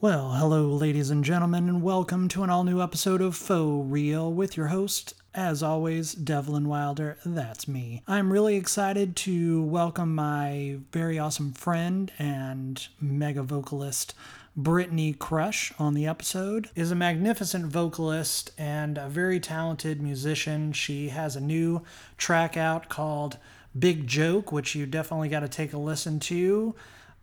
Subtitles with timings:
[0.00, 4.32] Well, hello, ladies and gentlemen, and welcome to an all new episode of Faux Real
[4.32, 7.18] with your host, as always, Devlin Wilder.
[7.26, 8.04] That's me.
[8.06, 14.14] I'm really excited to welcome my very awesome friend and mega vocalist,
[14.56, 16.70] Brittney Crush, on the episode.
[16.76, 20.72] Is a magnificent vocalist and a very talented musician.
[20.72, 21.82] She has a new
[22.16, 23.38] track out called
[23.76, 26.76] Big Joke, which you definitely got to take a listen to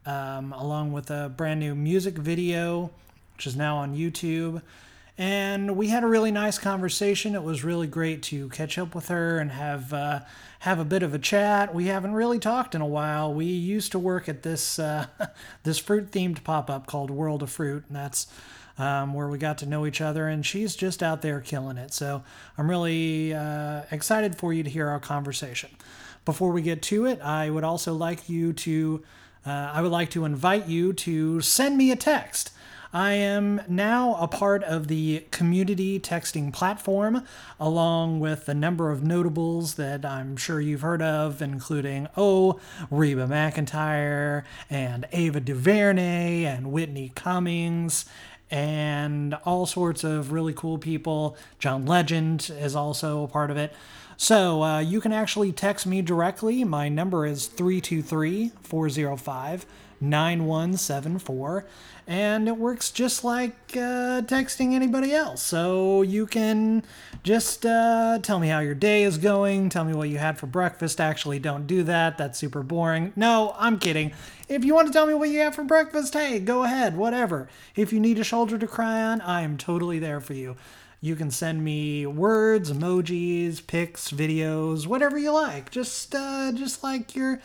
[0.06, 2.92] um, along with a brand new music video,
[3.36, 4.62] which is now on YouTube.
[5.18, 7.36] And we had a really nice conversation.
[7.36, 10.20] It was really great to catch up with her and have uh,
[10.60, 11.74] have a bit of a chat.
[11.74, 13.34] We haven't really talked in a while.
[13.34, 15.07] We used to work at this uh,
[15.64, 18.28] this fruit themed pop up called World of Fruit, and that's
[18.78, 20.28] um, where we got to know each other.
[20.28, 21.93] And she's just out there killing it.
[21.93, 22.21] So
[22.57, 25.70] I'm really uh, excited for you to hear our conversation.
[26.26, 29.04] Before we get to it, I would also like you to
[29.46, 32.52] uh, I would like to invite you to send me a text.
[32.95, 37.26] I am now a part of the community texting platform,
[37.60, 42.58] along with a number of notables that I'm sure you've heard of, including, oh,
[42.90, 48.06] Reba McEntire and Ava DuVernay, and Whitney Cummings,
[48.52, 51.38] and all sorts of really cool people.
[51.60, 53.74] John Legend is also a part of it.
[54.18, 56.64] So uh, you can actually text me directly.
[56.64, 59.66] My number is 323 405
[60.02, 61.66] 9174.
[62.08, 65.42] And it works just like uh, texting anybody else.
[65.42, 66.84] So you can
[67.24, 70.46] just uh, tell me how your day is going, tell me what you had for
[70.46, 71.02] breakfast.
[71.02, 72.18] Actually, don't do that.
[72.18, 73.12] That's super boring.
[73.16, 74.14] No, I'm kidding.
[74.48, 77.50] If you want to tell me what you had for breakfast, hey, go ahead, whatever.
[77.76, 80.56] If you need a shoulder to cry on, I am totally there for you.
[81.02, 85.70] You can send me words, emojis, pics, videos, whatever you like.
[85.70, 87.40] Just uh, just like you're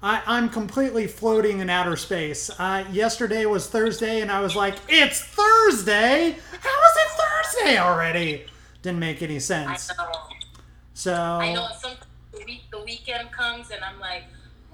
[0.02, 2.50] I, I'm completely floating in outer space.
[2.58, 6.36] Uh, yesterday was Thursday, and I was like, "It's Thursday!
[6.60, 8.46] How is it Thursday already?"
[8.82, 9.90] Didn't make any I sense.
[9.96, 10.12] know.
[10.94, 11.68] So I know.
[11.78, 11.92] Some
[12.32, 14.24] the week the weekend comes and I'm like,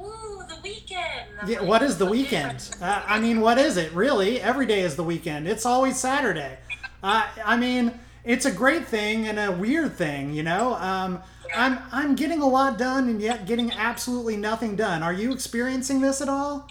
[0.01, 1.29] ooh, the weekend.
[1.47, 2.71] Yeah, like, what is the weekend?
[2.81, 4.41] Uh, I mean, what is it really?
[4.41, 5.49] Every day is the weekend.
[5.49, 6.59] It's always Saturday.
[7.03, 10.75] Uh, I mean, it's a great thing and a weird thing, you know.
[10.75, 11.23] Um,
[11.55, 15.03] I'm I'm getting a lot done and yet getting absolutely nothing done.
[15.03, 16.69] Are you experiencing this at all?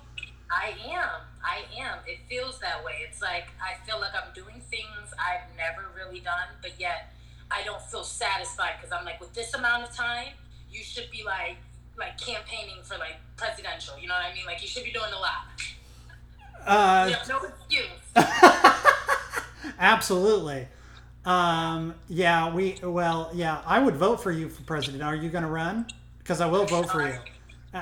[0.51, 1.09] I am.
[1.43, 1.99] I am.
[2.07, 2.93] It feels that way.
[3.07, 7.13] It's like I feel like I'm doing things I've never really done, but yet
[7.51, 10.29] I don't feel satisfied because I'm like, with this amount of time,
[10.71, 11.57] you should be like,
[11.97, 13.97] like campaigning for like presidential.
[13.99, 14.45] You know what I mean?
[14.45, 15.45] Like you should be doing a lot.
[16.65, 18.15] Uh, no excuse.
[19.79, 20.67] absolutely.
[21.25, 23.61] Um, yeah, we well, yeah.
[23.65, 25.01] I would vote for you for president.
[25.03, 25.87] Are you going to run?
[26.19, 27.15] Because I will vote for you.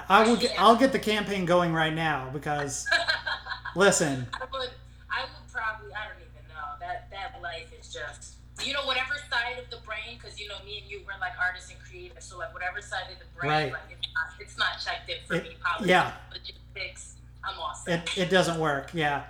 [0.09, 0.35] I- will.
[0.37, 2.87] Get, I'll get the campaign going right now because.
[3.75, 4.69] Listen, I would,
[5.09, 6.77] I would probably, I don't even know.
[6.79, 10.57] That that life is just, you know, whatever side of the brain, because you know,
[10.63, 13.51] me and you, we're like artists and creatives, so like whatever side of the brain,
[13.51, 13.71] Right.
[13.71, 15.57] like it's not, it's not checked in for It- me.
[15.59, 16.11] Politics, yeah.
[16.31, 17.93] logistics, I'm awesome.
[17.93, 19.23] it, it doesn't work yeah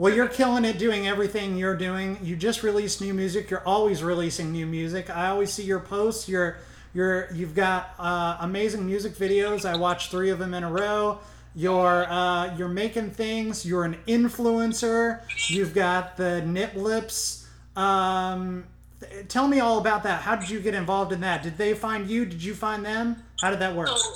[0.00, 2.18] well you're killing it doing everything you're doing.
[2.22, 3.50] You just released new music.
[3.50, 5.10] You're always releasing new music.
[5.10, 6.28] I always see your posts.
[6.28, 6.56] You're
[6.94, 9.64] you're you've got uh, amazing music videos.
[9.64, 11.18] I watched three of them in a row.
[11.54, 13.66] You're uh, you're making things.
[13.66, 15.20] You're an influencer.
[15.48, 17.40] You've got the nip lips
[17.76, 18.64] um,
[19.00, 20.22] th- tell me all about that.
[20.22, 21.42] How did you get involved in that?
[21.42, 22.24] Did they find you?
[22.24, 23.22] Did you find them?
[23.40, 23.88] How did that work?
[23.88, 24.12] So,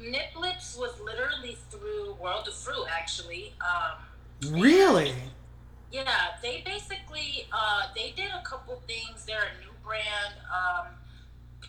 [0.00, 3.52] Niplips was literally through World of Fruit, actually.
[3.60, 3.98] Um,
[4.50, 5.14] really
[5.90, 6.04] Yeah,
[6.42, 9.24] they basically uh, they did a couple things.
[9.26, 10.86] They're a new brand, um,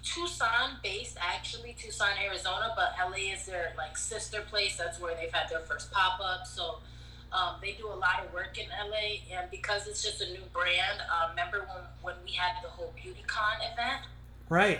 [0.04, 4.78] Tucson based actually, Tucson, Arizona, but LA is their like sister place.
[4.78, 6.46] That's where they've had their first pop up.
[6.48, 6.80] So
[7.34, 10.46] Um, they do a lot of work in LA, and because it's just a new
[10.54, 14.06] brand, uh, remember when, when we had the whole BeautyCon event?
[14.50, 14.80] Right.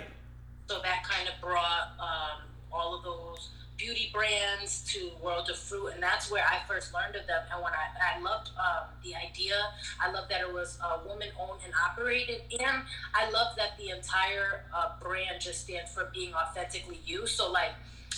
[0.70, 5.94] So that kind of brought um, all of those beauty brands to World of Fruit,
[5.94, 7.42] and that's where I first learned of them.
[7.52, 9.56] And when I, I loved um, the idea,
[10.00, 12.84] I loved that it was uh, woman owned and operated, and
[13.14, 17.28] I love that the entire uh, brand just stands for being authentically you.
[17.28, 17.72] So, like,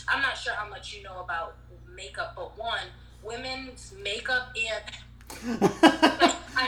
[0.08, 1.56] I'm not sure how much you know about
[1.96, 2.88] makeup, but one,
[3.24, 4.84] women's makeup and.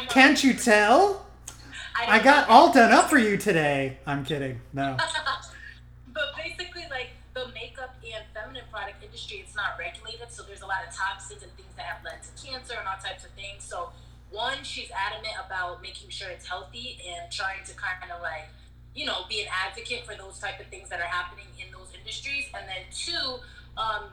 [0.10, 1.28] Can't you tell?
[1.96, 3.98] I, I got all done up for you today.
[4.06, 4.62] I'm kidding.
[4.74, 4.98] No.
[6.14, 10.66] but basically, like the makeup and feminine product industry, it's not regulated, so there's a
[10.66, 13.64] lot of toxins and things that have led to cancer and all types of things.
[13.64, 13.90] So,
[14.30, 18.46] one, she's adamant about making sure it's healthy and trying to kind of like,
[18.94, 21.90] you know, be an advocate for those type of things that are happening in those
[21.98, 22.46] industries.
[22.54, 23.40] And then two,
[23.82, 24.12] um,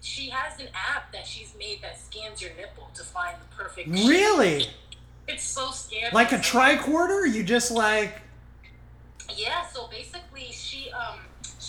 [0.00, 3.88] she has an app that she's made that scans your nipple to find the perfect.
[3.88, 4.60] Really?
[4.60, 4.70] Shape.
[5.28, 6.10] It's so scary.
[6.12, 7.32] Like a tricorder?
[7.32, 8.20] You just like.
[9.34, 9.64] Yeah.
[9.68, 11.20] So basically, she um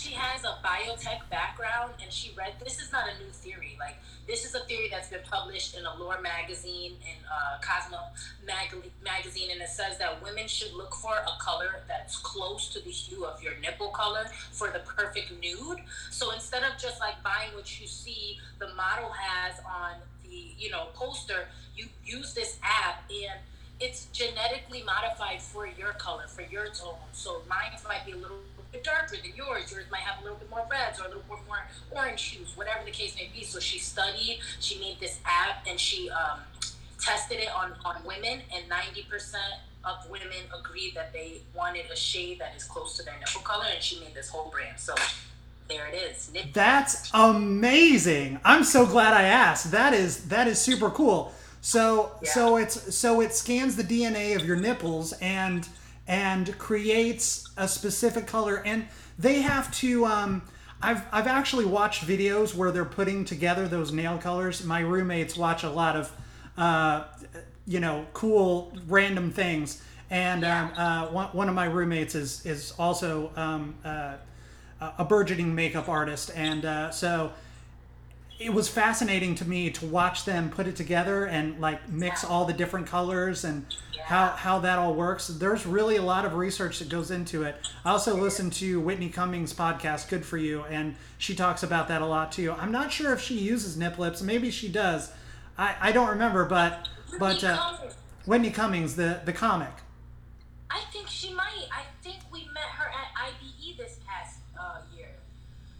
[0.04, 2.52] she has a biotech background, and she read.
[2.62, 3.76] This is not a new theory.
[3.80, 3.96] Like
[4.26, 7.98] this is a theory that's been published in Allure magazine and uh, Cosmo
[8.46, 12.80] mag- magazine, and it says that women should look for a color that's close to
[12.80, 15.78] the hue of your nipple color for the perfect nude.
[16.10, 20.70] So instead of just like buying what you see the model has on the you
[20.70, 23.40] know poster, you use this app and
[23.80, 26.94] it's genetically modified for your color, for your tone.
[27.12, 28.36] So mine might be a little
[28.74, 29.70] bit darker than yours.
[29.70, 31.58] Yours might have a little bit more reds or a little bit more
[31.92, 33.44] orange hues, whatever the case may be.
[33.44, 36.40] So she studied, she made this app, and she um,
[37.00, 39.34] tested it on, on women, and 90%
[39.84, 43.66] of women agreed that they wanted a shade that is close to their nipple color,
[43.72, 44.78] and she made this whole brand.
[44.78, 44.94] So
[45.68, 46.30] there it is.
[46.32, 48.40] Nip- That's amazing.
[48.44, 49.70] I'm so glad I asked.
[49.70, 51.32] That is that is super cool.
[51.60, 52.30] So yeah.
[52.30, 55.66] so it's so it scans the DNA of your nipples and
[56.06, 58.86] and creates a specific color and
[59.18, 60.42] they have to um,
[60.82, 64.64] I've, I've actually watched videos where they're putting together those nail colors.
[64.64, 66.12] My roommates watch a lot of,
[66.58, 67.04] uh,
[67.66, 69.82] you know, cool random things.
[70.10, 74.16] And um, uh, one, one of my roommates is is also um, uh,
[74.98, 77.32] a burgeoning makeup artist, and uh, so
[78.38, 82.44] it was fascinating to me to watch them put it together and like mix all
[82.44, 83.93] the different colors and yeah.
[84.04, 85.28] How, how that all works.
[85.28, 87.56] There's really a lot of research that goes into it.
[87.84, 92.02] I also listen to Whitney Cummings' podcast, Good for You, and she talks about that
[92.02, 92.52] a lot too.
[92.52, 94.20] I'm not sure if she uses nip lips.
[94.20, 95.10] Maybe she does.
[95.56, 97.76] I, I don't remember, but but uh,
[98.26, 99.70] Whitney Cummings, the the comic.
[100.70, 101.66] I think she might.
[101.72, 105.10] I think we met her at IBE this past uh, year.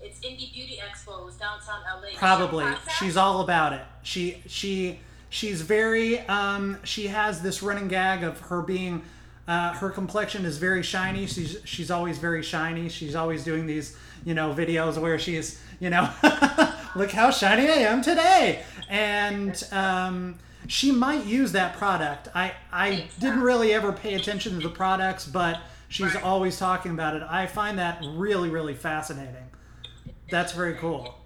[0.01, 1.21] It's Indie Beauty Expo.
[1.21, 2.17] It was downtown LA.
[2.17, 2.67] Probably.
[2.99, 3.83] She's all about it.
[4.03, 5.01] She she
[5.35, 9.03] she's very um she has this running gag of her being
[9.47, 11.27] uh, her complexion is very shiny.
[11.27, 12.89] She's she's always very shiny.
[12.89, 13.95] She's always doing these
[14.25, 16.09] you know videos where she's you know
[16.97, 20.37] look how shiny I am today, and um,
[20.67, 22.29] she might use that product.
[22.35, 27.15] I I didn't really ever pay attention to the products, but she's always talking about
[27.15, 27.23] it.
[27.29, 29.51] I find that really really fascinating.
[30.31, 31.19] That's very cool.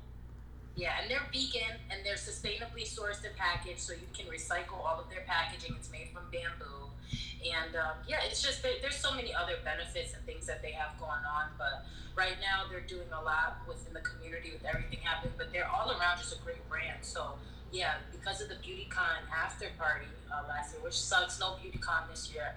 [0.79, 5.03] Yeah, and they're vegan and they're sustainably sourced and packaged, so you can recycle all
[5.03, 5.75] of their packaging.
[5.75, 6.95] It's made from bamboo,
[7.43, 10.95] and um, yeah, it's just there's so many other benefits and things that they have
[11.03, 11.51] going on.
[11.59, 11.83] But
[12.15, 15.35] right now, they're doing a lot within the community with everything happening.
[15.37, 17.03] But they're all around just a great brand.
[17.03, 17.35] So
[17.75, 22.31] yeah, because of the BeautyCon after party uh, last year, which sucks, no BeautyCon this
[22.33, 22.55] year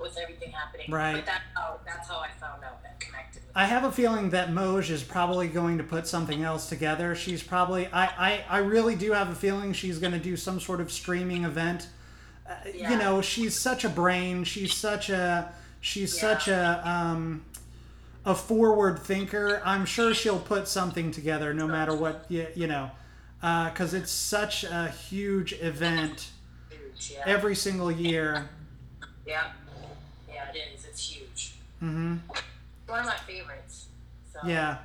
[0.00, 0.90] with everything happening.
[0.90, 1.16] Right.
[1.16, 3.42] But that's how that's how I found out and connected.
[3.54, 7.14] I have a feeling that Moj is probably going to put something else together.
[7.14, 10.60] She's probably I I, I really do have a feeling she's going to do some
[10.60, 11.88] sort of streaming event.
[12.48, 12.90] Uh, yeah.
[12.92, 14.44] You know, she's such a brain.
[14.44, 16.20] She's such a she's yeah.
[16.20, 17.44] such a um
[18.24, 19.62] a forward thinker.
[19.64, 22.90] I'm sure she'll put something together no matter what you, you know.
[23.40, 26.30] Because uh, it's such a huge event
[27.10, 27.22] yeah.
[27.24, 28.48] every single year.
[29.26, 29.52] Yeah.
[30.54, 30.78] It is.
[30.98, 31.54] Huge.
[31.82, 32.16] Mm-hmm.
[32.86, 33.86] One of my favorites.
[34.32, 34.40] So.
[34.44, 34.78] Yeah.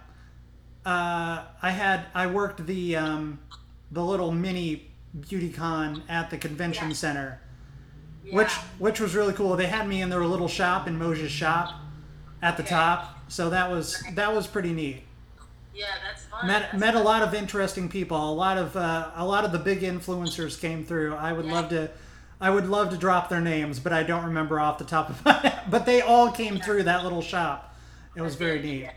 [0.86, 3.40] Uh, I had I worked the um,
[3.92, 6.94] the little mini BeautyCon at the convention yeah.
[6.94, 7.42] center,
[8.26, 8.36] yeah.
[8.36, 9.56] which which was really cool.
[9.56, 11.74] They had me in their little shop in Moj's shop
[12.42, 12.76] at the okay.
[12.76, 15.04] top, so that was that was pretty neat.
[15.74, 16.46] Yeah, that's fun.
[16.46, 17.02] Met that's met fun.
[17.02, 18.32] a lot of interesting people.
[18.32, 21.16] A lot of uh, a lot of the big influencers came through.
[21.16, 21.54] I would yeah.
[21.54, 21.90] love to
[22.44, 25.24] I would love to drop their names, but I don't remember off the top of
[25.24, 25.62] my head.
[25.70, 27.74] But they all came through that little shop.
[28.18, 28.82] It was very neat.
[28.82, 28.92] Yeah.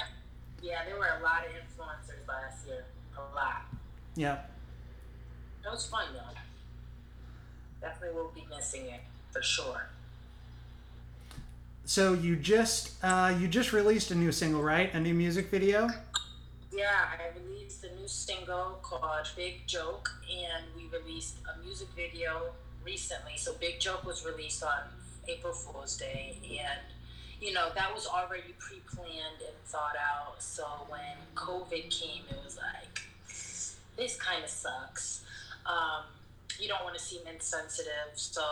[0.60, 2.84] yeah, there were a lot of influencers last year.
[3.16, 3.62] A lot.
[4.16, 4.38] Yeah.
[5.62, 6.40] That was fun though.
[7.80, 9.00] definitely will be missing it
[9.30, 9.90] for sure.
[11.84, 14.92] So you just uh, you just released a new single, right?
[14.92, 15.88] A new music video.
[16.72, 22.50] Yeah, I released a new single called Big Joke, and we released a music video
[22.86, 23.36] recently.
[23.36, 24.78] So Big Joke was released on
[25.28, 26.80] April Fool's Day, and
[27.40, 30.42] you know that was already pre-planned and thought out.
[30.42, 33.02] So when COVID came, it was like
[33.96, 35.24] this kind of sucks.
[35.66, 36.04] Um,
[36.58, 38.42] you don't want to seem insensitive, so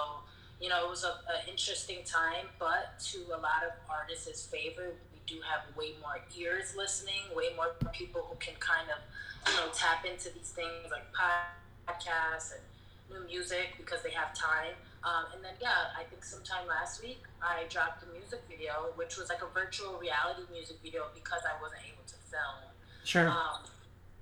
[0.60, 5.18] you know, it was an interesting time, but to a lot of artists' favor, we
[5.26, 9.70] do have way more ears listening, way more people who can kind of, you know,
[9.74, 12.62] tap into these things like podcasts and
[13.10, 14.72] new music because they have time.
[15.04, 19.16] Um, and then, yeah, I think sometime last week I dropped a music video, which
[19.18, 22.72] was like a virtual reality music video because I wasn't able to film.
[23.04, 23.28] Sure.
[23.28, 23.68] Um,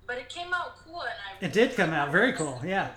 [0.05, 1.45] but it came out cool, and I.
[1.45, 2.59] It did come out very cool.
[2.65, 2.89] Yeah.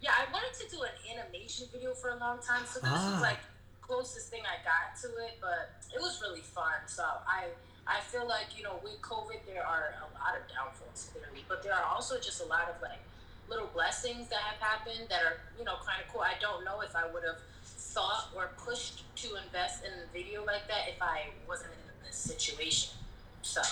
[0.00, 3.16] Yeah, I wanted to do an animation video for a long time, so this Ah.
[3.16, 3.38] is like
[3.82, 6.86] closest thing I got to it, but it was really fun.
[6.86, 7.46] So I
[7.86, 11.62] I feel like you know with COVID there are a lot of downfalls clearly, but
[11.64, 13.00] there are also just a lot of like
[13.48, 16.22] little blessings that have happened that are you know kind of cool.
[16.22, 20.44] I don't know if I would have thought or pushed to invest in a video
[20.44, 22.94] like that if I wasn't in this situation.
[23.42, 23.62] So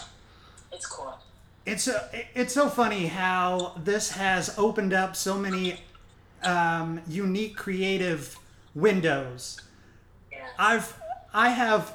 [0.71, 1.19] it's cool.
[1.65, 5.81] It's a, it's so funny how this has opened up so many
[6.43, 8.37] um, unique creative
[8.75, 9.61] windows.
[10.31, 10.39] Yeah.
[10.59, 10.97] I've
[11.33, 11.95] I have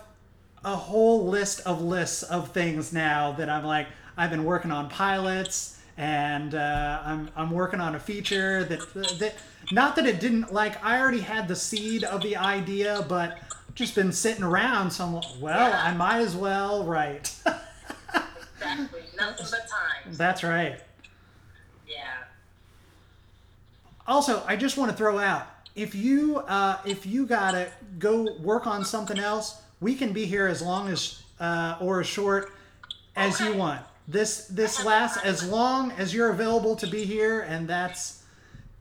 [0.63, 4.89] a whole list of lists of things now that I'm like I've been working on
[4.89, 8.79] pilots and uh, I'm I'm working on a feature that
[9.19, 9.35] that
[9.71, 13.39] not that it didn't like I already had the seed of the idea but
[13.75, 17.35] just been sitting around so I'm like, well I might as well write
[18.59, 19.01] Exactly.
[19.17, 20.13] Nothing but time.
[20.13, 20.79] that's right
[21.87, 22.03] Yeah.
[24.07, 28.65] also i just want to throw out if you uh, if you gotta go work
[28.67, 32.51] on something else we can be here as long as uh, or as short
[33.15, 37.67] as you want this this lasts as long as you're available to be here and
[37.67, 38.23] that's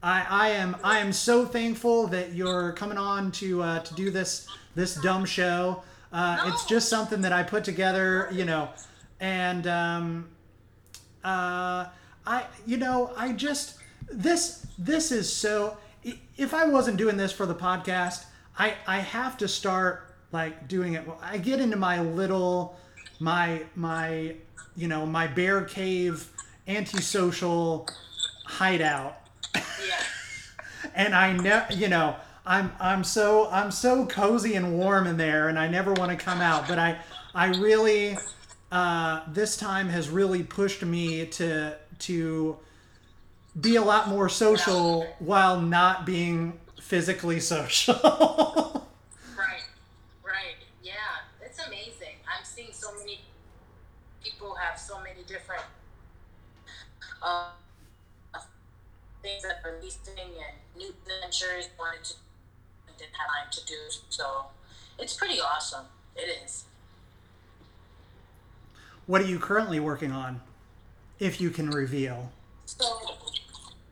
[0.03, 4.11] i i am i am so thankful that you're coming on to uh, to do
[4.11, 8.69] this this dumb show uh, it's just something that i put together you know
[9.21, 10.29] and um
[11.27, 11.89] uh,
[12.25, 13.79] I you know I just
[14.11, 15.77] this this is so
[16.37, 18.25] if I wasn't doing this for the podcast
[18.57, 21.19] I I have to start like doing it well.
[21.23, 22.79] I get into my little
[23.21, 24.35] my my
[24.77, 26.31] you know my bear cave
[26.69, 27.89] antisocial
[28.45, 29.17] hideout
[29.55, 29.63] Yeah.
[30.95, 35.49] and I know you know I'm I'm so I'm so cozy and warm in there
[35.49, 36.99] and I never want to come out but I
[37.35, 38.17] I really
[38.73, 42.57] uh, this time has really pushed me to to
[43.59, 47.95] be a lot more social while not being physically social.
[49.37, 49.63] Right,
[50.25, 50.57] right.
[50.83, 50.93] Yeah,
[51.43, 52.17] it's amazing.
[52.27, 53.21] I'm seeing so many
[54.23, 55.65] people have so many different
[57.23, 57.51] uh,
[59.23, 62.15] things that are releasing and new ventures wanted to
[62.99, 63.77] didn't have time to do.
[64.09, 64.47] So
[64.99, 65.85] it's pretty awesome.
[66.17, 66.65] It is.
[69.07, 70.41] what are you currently working on,
[71.19, 72.31] if you can reveal?
[72.67, 72.85] So,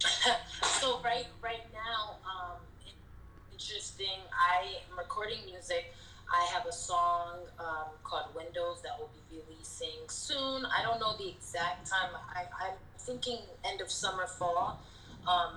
[0.62, 2.58] so right right now, um,
[3.52, 4.20] interesting.
[4.32, 5.94] I am recording music.
[6.28, 9.36] I have a song um, called Windows that will be
[9.80, 10.64] releasing soon.
[10.66, 12.10] I don't know the exact time.
[12.34, 14.82] I, I'm thinking end of summer, fall.
[15.26, 15.56] Um,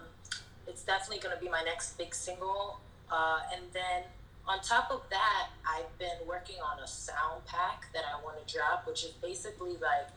[0.67, 2.79] it's definitely going to be my next big single.
[3.11, 4.03] Uh, and then
[4.47, 8.53] on top of that, I've been working on a sound pack that I want to
[8.53, 10.09] drop, which is basically like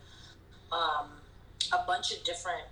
[0.73, 1.09] um,
[1.73, 2.65] a bunch of different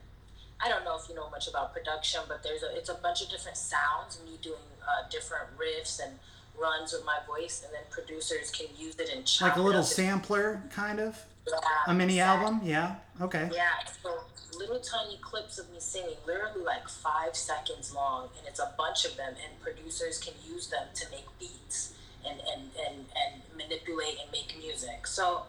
[0.61, 3.23] I don't know if you know much about production, but there's a it's a bunch
[3.23, 6.19] of different sounds, me doing uh, different riffs and
[6.61, 9.83] runs with my voice, and then producers can use it and chop Like a little
[9.83, 11.55] sampler, kind of Yeah,
[11.87, 12.45] a mini exactly.
[12.47, 12.61] album?
[12.65, 12.95] Yeah.
[13.21, 13.49] Okay.
[13.53, 13.71] Yeah,
[14.03, 14.21] so
[14.59, 19.05] little tiny clips of me singing, literally like five seconds long, and it's a bunch
[19.05, 21.95] of them, and producers can use them to make beats
[22.27, 25.07] and and and, and manipulate and make music.
[25.07, 25.43] So.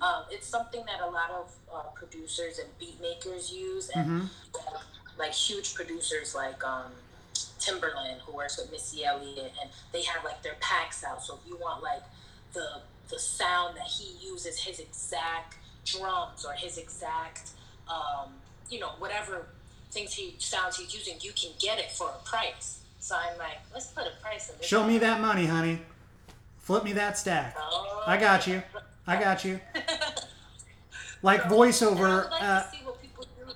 [0.00, 4.24] Um, it's something that a lot of uh, producers and beat makers use, and hmm
[4.54, 4.78] uh,
[5.18, 6.92] like huge producers like um,
[7.68, 11.22] Timbaland, who works with Missy Elliott, and they have like their packs out.
[11.22, 12.02] So if you want like
[12.52, 17.50] the the sound that he uses, his exact drums or his exact,
[17.88, 18.32] um,
[18.70, 19.46] you know, whatever
[19.90, 22.80] things he sounds he's using, you can get it for a price.
[23.00, 24.66] So I'm like, let's put a price on this.
[24.66, 25.78] Show me that money, honey.
[26.58, 27.56] Flip me that stack.
[27.58, 28.62] Oh, I got you.
[29.06, 29.58] I got you.
[31.22, 32.30] Like I voiceover.
[32.30, 33.52] like Uh, to see what people do.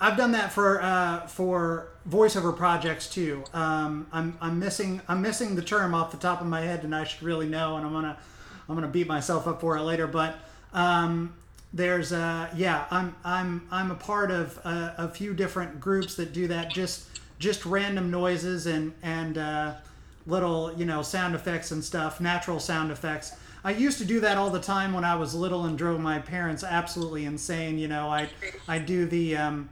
[0.00, 3.44] I've done that for uh, for voiceover projects too.
[3.52, 6.94] Um, I'm I'm missing I'm missing the term off the top of my head, and
[6.94, 8.16] I should really know, and I'm gonna
[8.68, 10.06] I'm gonna beat myself up for it later.
[10.06, 10.38] But
[10.72, 11.34] um,
[11.74, 16.32] there's uh, yeah, I'm I'm I'm a part of a, a, few different groups that
[16.32, 16.70] do that.
[16.70, 17.06] Just
[17.38, 19.74] just random noises and and uh,
[20.26, 23.36] little you know sound effects and stuff, natural sound effects.
[23.62, 26.18] I used to do that all the time when I was little and drove my
[26.18, 27.78] parents absolutely insane.
[27.78, 28.30] You know, I
[28.66, 29.68] I do the um,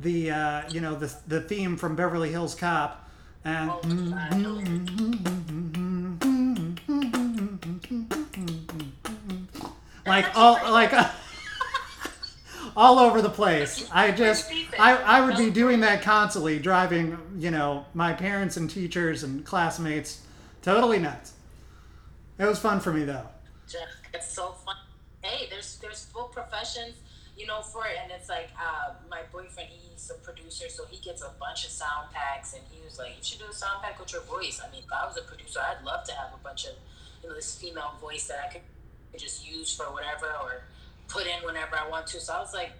[0.00, 3.08] the uh, you know the the theme from Beverly Hills Cop
[3.44, 3.70] and
[10.06, 10.92] like all like
[12.76, 13.88] all over the place.
[13.92, 18.68] I just I, I would be doing that constantly driving, you know, my parents and
[18.68, 20.22] teachers and classmates
[20.62, 21.34] totally nuts.
[22.38, 23.26] It was fun for me though.
[24.12, 24.76] It's so fun.
[25.22, 26.96] Hey, there's there's full professions
[27.36, 27.96] you know, for it.
[28.02, 31.70] And it's like uh, my boyfriend, he's a producer, so he gets a bunch of
[31.70, 34.60] sound packs, and he was like, "You should do a sound pack with your voice."
[34.64, 36.74] I mean, if I was a producer, I'd love to have a bunch of,
[37.22, 38.62] you know, this female voice that I could
[39.16, 40.64] just use for whatever or
[41.08, 42.20] put in whenever I want to.
[42.20, 42.70] So I was like.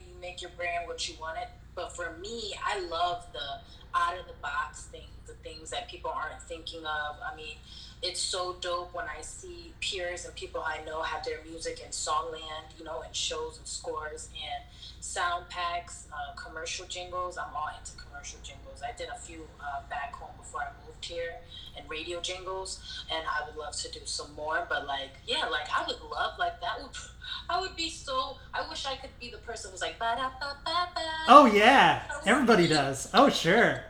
[0.00, 3.60] You make your brand what you want it, but for me, I love the
[3.96, 7.16] out of the box things the things that people aren't thinking of.
[7.24, 7.56] I mean,
[8.02, 11.90] it's so dope when I see peers and people I know have their music in
[11.90, 14.64] Songland, you know, and shows and scores and
[15.00, 17.38] sound packs, uh, commercial jingles.
[17.38, 18.82] I'm all into commercial jingles.
[18.82, 21.36] I did a few uh, back home before I moved here
[21.76, 24.66] and radio jingles, and I would love to do some more.
[24.68, 26.90] But like, yeah, like I would love like that would.
[27.48, 28.36] I would be so.
[28.52, 29.98] I wish I could be the person who's like.
[29.98, 31.00] Ba-da-ba-ba-ba.
[31.28, 31.63] Oh yeah,
[32.26, 33.10] everybody does.
[33.14, 33.82] Oh sure.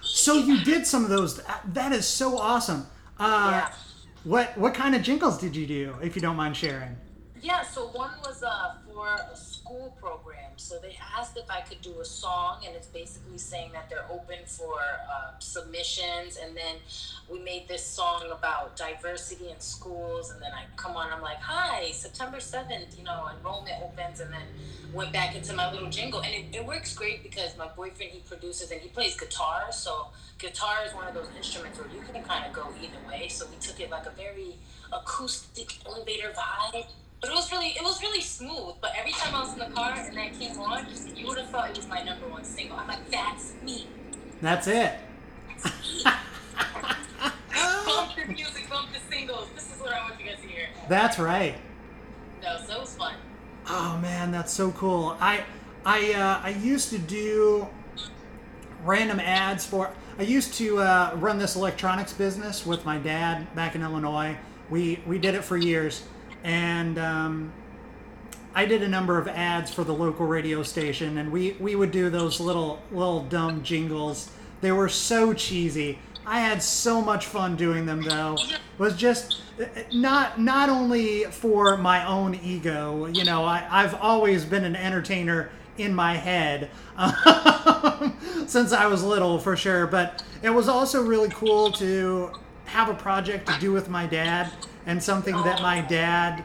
[0.00, 1.40] So you did some of those.
[1.72, 2.86] That is so awesome.
[3.18, 3.72] Uh, yeah.
[4.24, 6.96] What what kind of jingles did you do, if you don't mind sharing?
[7.40, 10.25] Yeah, so one was uh, for a school program.
[10.56, 14.06] So they asked if I could do a song, and it's basically saying that they're
[14.10, 16.38] open for uh, submissions.
[16.42, 16.76] And then
[17.30, 20.30] we made this song about diversity in schools.
[20.30, 24.32] And then I come on, I'm like, "Hi, September seventh, you know, enrollment opens." And
[24.32, 24.46] then
[24.92, 28.20] went back into my little jingle, and it, it works great because my boyfriend he
[28.20, 29.66] produces and he plays guitar.
[29.70, 33.28] So guitar is one of those instruments where you can kind of go either way.
[33.28, 34.56] So we took it like a very
[34.92, 36.86] acoustic elevator vibe
[37.26, 38.74] but it was really it was really smooth.
[38.80, 41.50] But every time I was in the car and that came on, you would have
[41.50, 42.76] thought it was my number one single.
[42.76, 43.86] I'm like, that's me.
[44.40, 44.92] That's it.
[46.04, 49.48] bump the music, bump the singles.
[49.54, 50.68] This is what I want you guys to hear.
[50.88, 51.56] That's right.
[52.42, 53.14] No, so it was fun.
[53.68, 55.16] Oh man, that's so cool.
[55.20, 55.42] I
[55.84, 57.66] I uh, I used to do
[58.84, 59.92] random ads for.
[60.18, 64.36] I used to uh, run this electronics business with my dad back in Illinois.
[64.70, 66.04] We we did it for years
[66.46, 67.52] and um,
[68.54, 71.90] I did a number of ads for the local radio station, and we we would
[71.90, 74.30] do those little little dumb jingles.
[74.60, 75.98] They were so cheesy.
[76.24, 78.36] I had so much fun doing them, though.
[78.38, 79.42] It was just
[79.92, 83.06] not not only for my own ego.
[83.06, 86.70] You know, I, I've always been an entertainer in my head
[88.46, 89.88] since I was little, for sure.
[89.88, 92.30] But it was also really cool to
[92.66, 94.52] have a project to do with my dad
[94.86, 96.44] and something that my dad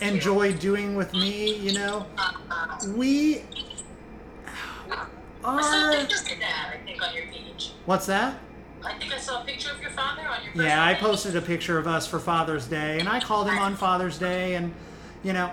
[0.00, 2.06] enjoyed doing with me, you know.
[2.94, 3.42] We
[5.44, 5.92] are.
[5.92, 6.08] Dad,
[6.72, 7.72] I think, on your page.
[7.86, 8.38] What's that?
[8.84, 10.64] I think I saw a picture of your father on your.
[10.64, 13.76] Yeah, I posted a picture of us for Father's Day, and I called him on
[13.76, 14.74] Father's Day, and
[15.22, 15.50] you know,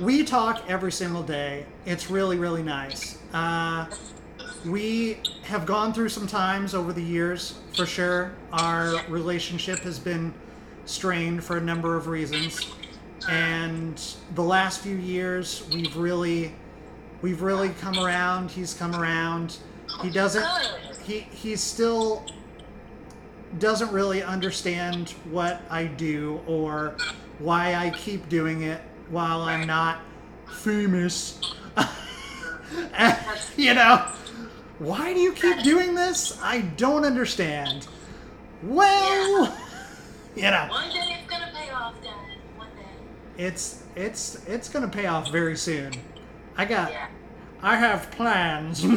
[0.00, 1.66] we talk every single day.
[1.86, 3.18] It's really, really nice.
[3.32, 3.86] Uh,
[4.66, 8.32] we have gone through some times over the years, for sure.
[8.52, 10.34] Our relationship has been
[10.88, 12.70] strained for a number of reasons.
[13.28, 14.02] And
[14.34, 16.52] the last few years, we've really,
[17.20, 18.50] we've really come around.
[18.50, 19.58] He's come around.
[20.02, 20.46] He doesn't.
[21.04, 22.24] He he still
[23.58, 26.96] doesn't really understand what I do or
[27.38, 30.00] why I keep doing it while I'm not
[30.46, 31.40] famous.
[33.56, 34.06] you know,
[34.78, 36.38] why do you keep doing this?
[36.42, 37.88] I don't understand.
[38.62, 39.56] Well
[40.38, 40.66] you know.
[40.70, 42.14] One day it's gonna pay off, Dad.
[42.56, 43.44] One day.
[43.44, 45.92] It's it's it's gonna pay off very soon.
[46.56, 46.92] I got.
[46.92, 47.08] Yeah.
[47.60, 48.82] I have plans.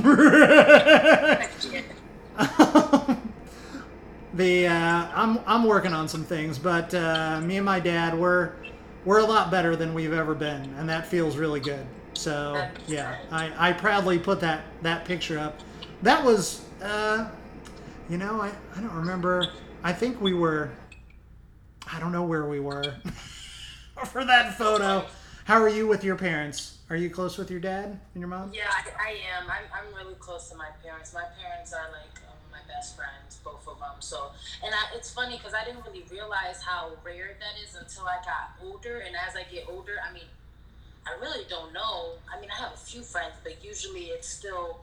[4.34, 8.54] the uh, I'm I'm working on some things, but uh, me and my dad we're
[9.04, 11.86] we're a lot better than we've ever been, and that feels really good.
[12.14, 15.60] So yeah, I, I proudly put that that picture up.
[16.04, 17.30] That was uh,
[18.10, 19.48] you know I I don't remember.
[19.84, 20.70] I think we were
[21.94, 22.96] I don't know where we were
[24.06, 25.06] for that photo.
[25.46, 26.78] How are you with your parents?
[26.90, 28.52] Are you close with your dad and your mom?
[28.54, 29.50] Yeah, I, I am.
[29.50, 31.14] I'm, I'm really close to my parents.
[31.14, 33.96] My parents are like um, my best friends, both of them.
[34.00, 34.32] So,
[34.64, 38.18] and I, it's funny because I didn't really realize how rare that is until I
[38.24, 39.00] got older.
[39.00, 40.30] And as I get older, I mean,
[41.06, 42.14] I really don't know.
[42.34, 44.82] I mean, I have a few friends, but usually it's still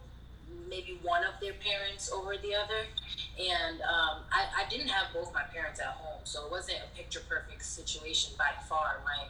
[0.68, 2.86] maybe one of their parents over the other.
[3.38, 6.96] And um, I, I didn't have both my parents at home, so it wasn't a
[6.96, 9.00] picture perfect situation by far.
[9.04, 9.28] My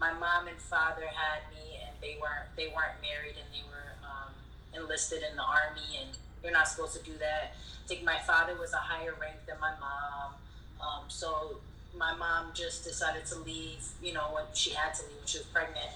[0.00, 3.94] my mom and father had me, and they weren't they weren't married, and they were
[4.02, 4.34] um,
[4.74, 6.10] enlisted in the army, and
[6.42, 7.54] you're not supposed to do that.
[7.84, 10.34] I think my father was a higher rank than my mom,
[10.80, 11.58] um, so
[11.96, 13.86] my mom just decided to leave.
[14.02, 15.94] You know, when she had to leave when she was pregnant,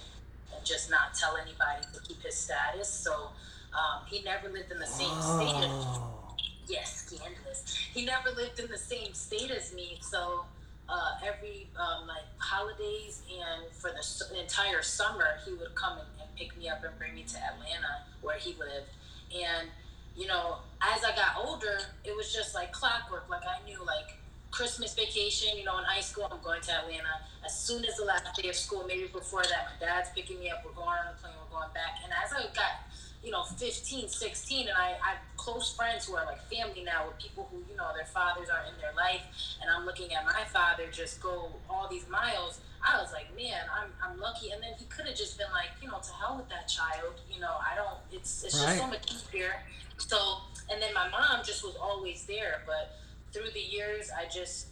[0.55, 2.89] and just not tell anybody to keep his status.
[2.89, 3.31] So
[3.75, 5.65] um, he never lived in the same state.
[5.65, 6.35] As, Oh.
[6.67, 7.77] yes, scandalous.
[7.95, 9.99] He never lived in the same state as me.
[10.01, 10.45] So
[10.89, 16.09] uh, every um, like holidays and for the s- entire summer, he would come and,
[16.21, 18.89] and pick me up and bring me to Atlanta where he lived.
[19.35, 19.69] And
[20.17, 23.29] you know, as I got older, it was just like clockwork.
[23.31, 24.17] Like I knew, like
[24.51, 27.21] Christmas vacation, you know, in high school, I'm going to Atlanta.
[27.45, 30.51] As soon as the last day of school, maybe before that, my dad's picking me
[30.51, 30.63] up.
[30.65, 31.35] We're going on the plane.
[31.39, 32.01] We're going back.
[32.03, 32.83] And as I got,
[33.23, 37.07] you know, 15, 16, and I, I have close friends who are like family now
[37.07, 39.23] with people who, you know, their fathers are in their life.
[39.61, 42.61] And I'm looking at my father just go all these miles.
[42.87, 44.51] I was like, man, I'm, I'm lucky.
[44.51, 47.15] And then he could have just been like, you know, to hell with that child.
[47.33, 49.53] You know, I don't, it's, it's just so much easier.
[49.97, 50.39] So,
[50.71, 52.63] and then my mom just was always there.
[52.67, 52.97] But
[53.33, 54.69] through the years, I just,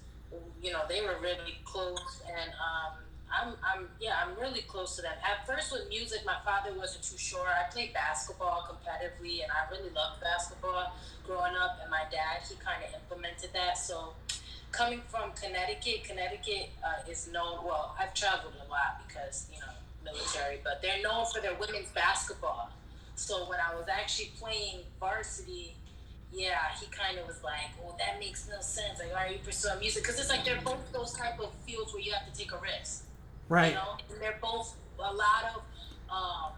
[0.62, 2.22] you know, they were really close.
[2.28, 2.98] And um,
[3.32, 5.12] I'm, I'm, yeah, I'm really close to them.
[5.22, 7.46] At first, with music, my father wasn't too sure.
[7.46, 10.94] I played basketball competitively, and I really loved basketball
[11.26, 11.78] growing up.
[11.82, 13.78] And my dad, he kind of implemented that.
[13.78, 14.14] So,
[14.72, 17.64] coming from Connecticut, Connecticut uh, is known.
[17.64, 19.72] Well, I've traveled a lot because you know
[20.04, 22.70] military, but they're known for their women's basketball.
[23.16, 25.74] So when I was actually playing varsity,
[26.32, 28.98] yeah, he kind of was like, "Well, that makes no sense.
[28.98, 30.02] Like, why are you pursuing music?
[30.02, 32.58] Because it's like they're both those type of fields where you have to take a
[32.58, 33.05] risk,
[33.48, 33.70] Right.
[33.70, 33.96] you know.
[34.10, 35.62] And they're both a lot of.
[36.10, 36.52] Um,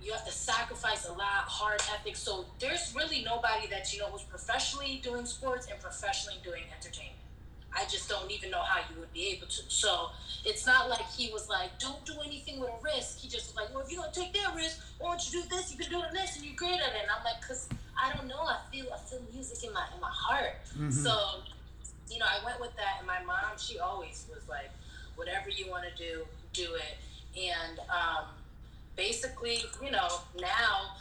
[0.00, 2.14] you have to sacrifice a lot, hard ethic.
[2.16, 7.18] So there's really nobody that you know who's professionally doing sports and professionally doing entertainment.
[7.74, 9.62] I just don't even know how you would be able to.
[9.68, 10.08] So
[10.44, 13.18] it's not like he was like, don't do anything with a risk.
[13.20, 15.48] He just was like, well, if you're gonna take that risk, why don't you do
[15.50, 15.70] this?
[15.70, 17.02] You can do this, and you're great at it.
[17.02, 18.40] And I'm like, cause I don't know.
[18.46, 20.62] I feel I feel music in my in my heart.
[20.78, 20.92] Mhm.
[20.94, 21.12] So,
[22.08, 24.70] you know, I went with that, and my mom, she always was like,
[25.18, 26.96] whatever you want to do, do it.
[27.36, 28.26] And um,
[28.96, 30.08] basically, you know,
[30.40, 30.94] now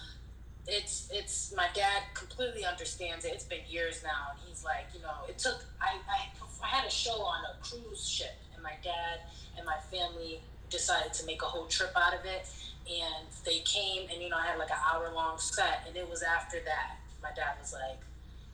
[0.68, 3.32] it's it's my dad completely understands it.
[3.34, 5.64] It's been years now, and he's like, you know, it took.
[5.80, 6.28] I I,
[6.64, 9.22] I had a show on a cruise ship, and my dad
[9.56, 12.50] and my family decided to make a whole trip out of it.
[12.90, 16.10] And they came, and you know, I had like an hour long set, and it
[16.10, 16.98] was after that.
[17.22, 18.00] My dad was like,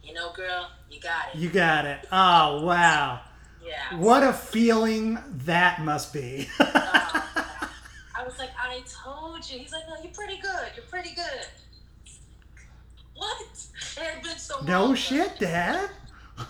[0.03, 1.39] you know, girl, you got it.
[1.39, 1.99] You got it.
[2.11, 3.21] Oh, wow.
[3.65, 3.97] Yeah.
[3.97, 6.47] What a feeling that must be.
[6.59, 9.59] I was like, I told you.
[9.59, 10.67] He's like, no, you're pretty good.
[10.75, 11.45] You're pretty good.
[13.15, 13.41] What?
[13.97, 15.89] It had been so no but- shit, Dad.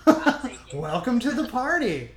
[0.73, 2.11] Welcome to the party.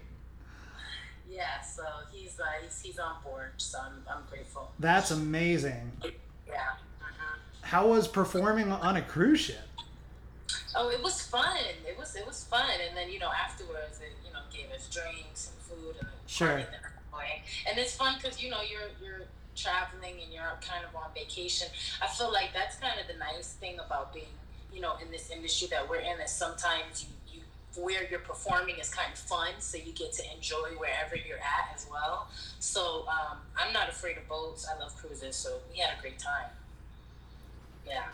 [1.28, 1.82] Yeah, so
[2.12, 3.50] he's uh, he's, he's on board.
[3.58, 4.70] So I'm, I'm grateful.
[4.78, 5.92] That's amazing.
[6.46, 6.54] Yeah.
[7.00, 7.38] mhm.
[7.62, 9.56] How was performing on a cruise ship?
[10.76, 11.56] Oh, it was fun.
[11.86, 12.68] It was it was fun.
[12.88, 14.00] And then you know afterwards,
[14.76, 16.56] it you know gave us drinks and food and Sure.
[16.58, 16.66] and.
[17.68, 21.68] And it's fun because you know you're you're traveling and you're kind of on vacation.
[22.02, 24.26] I feel like that's kind of the nice thing about being
[24.72, 26.20] you know in this industry that we're in.
[26.20, 30.22] Is sometimes you you where you're performing is kind of fun, so you get to
[30.34, 32.28] enjoy wherever you're at as well.
[32.60, 34.66] So um, I'm not afraid of boats.
[34.72, 36.50] I love cruises, so we had a great time.
[37.86, 38.04] Yeah.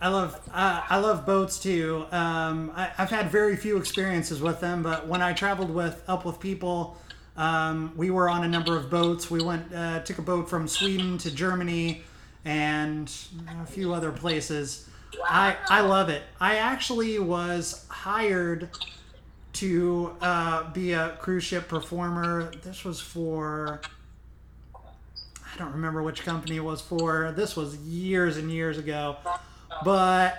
[0.00, 2.06] I love uh, I love boats too.
[2.10, 6.24] Um, I, I've had very few experiences with them, but when I traveled with up
[6.24, 6.98] with people,
[7.36, 9.30] um, we were on a number of boats.
[9.30, 12.02] We went uh, took a boat from Sweden to Germany
[12.44, 13.12] and
[13.62, 14.88] a few other places.
[15.26, 16.22] I I love it.
[16.40, 18.70] I actually was hired
[19.54, 22.50] to uh, be a cruise ship performer.
[22.62, 23.80] This was for
[24.74, 27.32] I don't remember which company it was for.
[27.36, 29.16] This was years and years ago.
[29.84, 30.38] But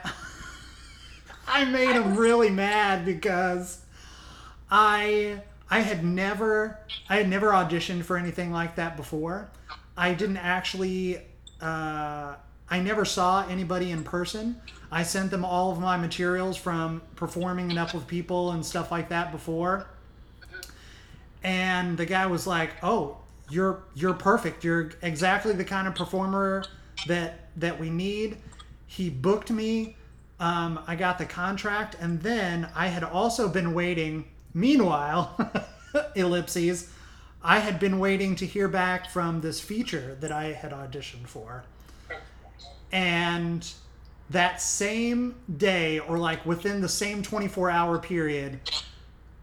[1.47, 3.81] I made him really mad because
[4.69, 9.49] I I had never I had never auditioned for anything like that before.
[9.97, 11.17] I didn't actually
[11.61, 12.35] uh,
[12.69, 14.59] I never saw anybody in person.
[14.91, 19.09] I sent them all of my materials from performing up with people and stuff like
[19.09, 19.87] that before.
[21.43, 23.17] and the guy was like, "Oh,
[23.49, 24.63] you're you're perfect.
[24.63, 26.65] You're exactly the kind of performer
[27.07, 28.37] that that we need."
[28.87, 29.95] He booked me.
[30.39, 34.25] Um, I got the contract, and then I had also been waiting.
[34.53, 35.51] Meanwhile,
[36.15, 36.89] ellipses,
[37.41, 41.63] I had been waiting to hear back from this feature that I had auditioned for,
[42.91, 43.71] and
[44.29, 48.59] that same day, or like within the same 24 hour period,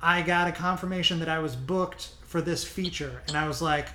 [0.02, 3.88] I got a confirmation that I was booked for this feature, and I was like,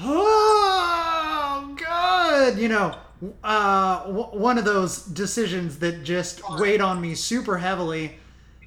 [0.00, 2.96] "Oh, good!" You know,
[3.44, 8.18] uh, w- one of those decisions that just weighed on me super heavily.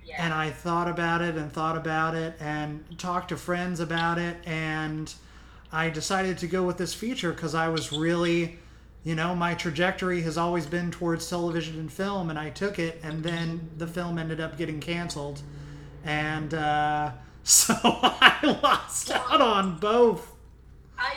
[0.05, 0.23] Yeah.
[0.23, 4.37] And I thought about it and thought about it and talked to friends about it,
[4.45, 5.11] and
[5.71, 8.59] I decided to go with this feature because I was really,
[9.03, 12.99] you know, my trajectory has always been towards television and film, and I took it,
[13.03, 15.41] and then the film ended up getting canceled,
[16.03, 17.11] and uh,
[17.43, 20.31] so I lost out on both.
[20.97, 21.15] I,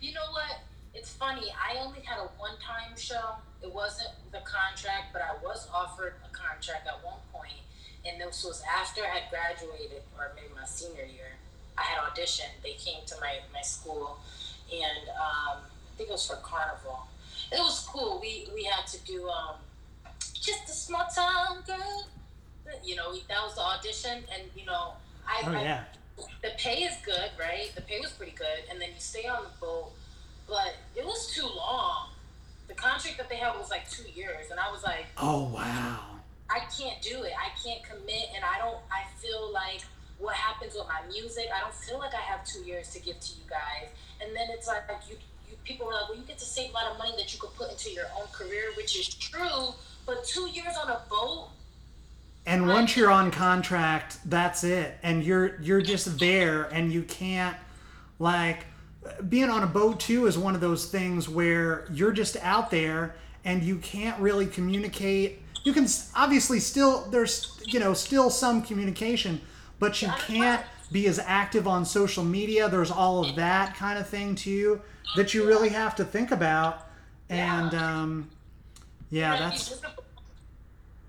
[0.00, 0.58] you know what?
[0.92, 1.52] It's funny.
[1.52, 3.36] I only had a one-time show.
[3.62, 7.60] It wasn't the contract, but I was offered a contract at one point,
[8.06, 11.36] and this was after I had graduated, or maybe my senior year.
[11.76, 12.58] I had auditioned.
[12.62, 14.18] They came to my my school,
[14.72, 17.06] and um, I think it was for Carnival.
[17.52, 18.18] It was cool.
[18.20, 19.56] We we had to do um,
[20.34, 22.06] just a small town girl.
[22.84, 24.92] You know, that was the audition, and you know,
[25.26, 25.80] I, Oh I
[26.42, 27.70] the pay is good, right?
[27.74, 29.92] The pay was pretty good, and then you stay on the boat,
[30.48, 32.08] but it was too long.
[32.66, 36.00] The contract that they had was like two years, and I was like, oh wow,
[36.50, 37.32] I can't do it.
[37.38, 38.78] I can't commit, and I don't.
[38.90, 39.82] I feel like
[40.18, 41.46] what happens with my music.
[41.54, 44.48] I don't feel like I have two years to give to you guys, and then
[44.50, 45.16] it's like, like you,
[45.48, 47.40] you people were like, well, you get to save a lot of money that you
[47.40, 49.74] could put into your own career, which is true.
[50.06, 51.50] But two years on a boat,
[52.46, 57.56] and once you're on contract, that's it, and you're you're just there, and you can't
[58.18, 58.64] like
[59.28, 63.14] being on a boat too is one of those things where you're just out there
[63.44, 65.42] and you can't really communicate.
[65.64, 69.40] You can obviously still there's you know still some communication,
[69.78, 72.68] but you can't be as active on social media.
[72.68, 74.80] There's all of that kind of thing too
[75.16, 76.86] that you really have to think about,
[77.28, 78.30] and um,
[79.10, 79.80] yeah, that's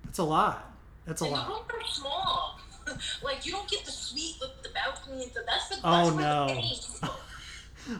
[0.04, 0.72] that's a lot.
[1.06, 1.48] That's a And the lot.
[1.48, 2.60] rooms are small.
[3.22, 5.44] like you don't get the suite with the balcony and stuff.
[5.46, 6.46] That's the Oh, that's no.
[6.48, 6.60] the.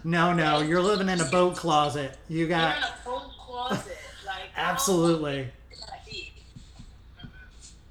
[0.05, 2.17] No, no, you're living in a boat closet.
[2.29, 3.97] You You're in got a full closet.
[4.27, 6.33] Like absolutely, would it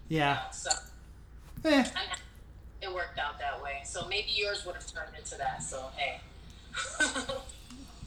[0.08, 0.50] yeah.
[0.50, 0.70] So
[1.66, 1.84] Eh,
[2.82, 3.82] it worked out that way.
[3.86, 5.62] So maybe yours would have turned into that.
[5.62, 6.20] So hey.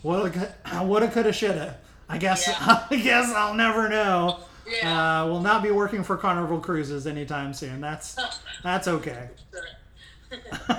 [0.03, 1.77] woulda, woulda, coulda, shoulda.
[2.09, 2.57] I guess, Yeah.
[2.91, 4.41] I guess I'll never know.
[4.67, 5.23] yeah.
[5.23, 7.81] Uh, will not be working for Carnival Cruises anytime soon.
[7.81, 8.17] That's
[8.63, 9.29] that's okay.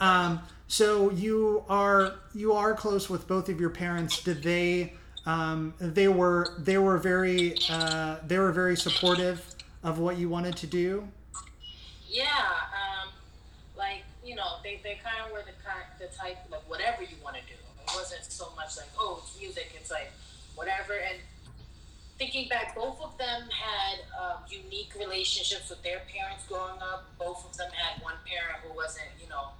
[0.00, 4.22] Um, so you are you are close with both of your parents.
[4.22, 4.92] Did they?
[5.24, 9.44] Um, they were they were very uh, they were very supportive
[9.82, 11.08] of what you wanted to do.
[12.06, 13.08] Yeah, um,
[13.76, 17.16] like you know, they, they kind of were the kind the type like whatever you
[17.24, 17.54] want to do.
[17.54, 19.72] It wasn't so much like oh it's music.
[19.74, 20.12] It's like
[20.54, 20.92] whatever.
[20.92, 21.18] And
[22.18, 27.08] thinking back, both of them had um, unique relationships with their parents growing up.
[27.18, 29.56] Both of them had one parent who wasn't you know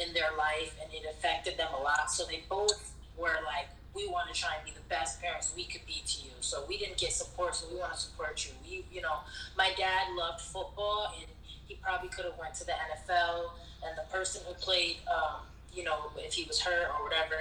[0.00, 2.10] in their life, and it affected them a lot.
[2.10, 3.68] So they both were like.
[3.92, 6.30] We want to try and be the best parents we could be to you.
[6.42, 8.52] So we didn't get support, so we want to support you.
[8.64, 9.16] We, you know,
[9.58, 11.26] my dad loved football, and
[11.66, 13.50] he probably could have went to the NFL.
[13.84, 15.40] And the person who played, um,
[15.74, 17.34] you know, if he was hurt or whatever,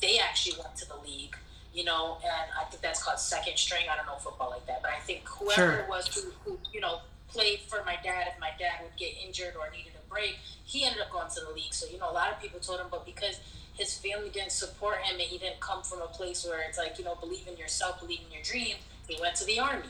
[0.00, 1.36] they actually went to the league.
[1.74, 3.84] You know, and I think that's called second string.
[3.92, 5.72] I don't know football like that, but I think whoever Sure.
[5.80, 9.12] it was who, who, you know, played for my dad, if my dad would get
[9.22, 11.72] injured or needed a break, he ended up going to the league.
[11.72, 13.40] So you know, a lot of people told him, but because
[13.74, 16.98] his family didn't support him and he didn't come from a place where it's like
[16.98, 18.76] you know, believe in yourself, believe in your dream,
[19.08, 19.88] he went to the army.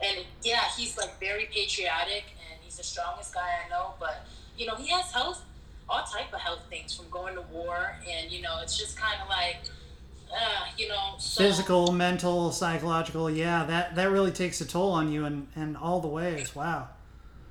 [0.00, 3.94] And yeah, he's like very patriotic and he's the strongest guy I know.
[3.98, 5.42] But you know, he has health,
[5.88, 9.20] all type of health things from going to war, and you know, it's just kind
[9.22, 9.56] of like,
[10.32, 13.30] uh, you know, so, Physical, mental, psychological.
[13.30, 16.54] Yeah, that that really takes a toll on you and in all the ways.
[16.54, 16.88] Wow.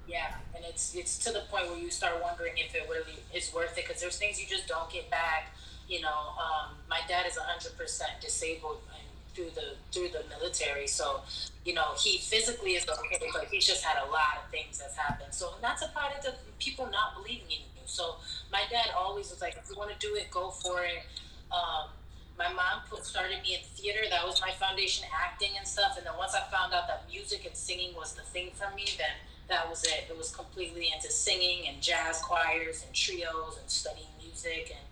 [0.08, 3.54] Yeah, and it's it's to the point where you start wondering if it really is
[3.54, 5.54] worth it because there's things you just don't get back.
[5.88, 10.88] You know, um, my dad is hundred percent disabled and through the through the military,
[10.88, 11.22] so
[11.64, 14.98] you know he physically is okay, but he's just had a lot of things that's
[14.98, 15.34] happened.
[15.34, 17.86] So and that's a product of people not believing in you.
[17.86, 18.16] So
[18.52, 21.06] my dad always was like, if you want to do it, go for it.
[21.52, 21.90] Um,
[22.38, 24.02] my mom put started me in theater.
[24.10, 25.98] That was my foundation, acting and stuff.
[25.98, 28.86] And then once I found out that music and singing was the thing for me,
[28.98, 29.16] then
[29.48, 30.06] that was it.
[30.10, 34.86] It was completely into singing and jazz choirs and trios and studying music and